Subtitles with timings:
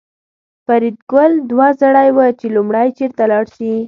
[0.65, 3.71] فریدګل دوه زړی و چې لومړی چېرته لاړ شي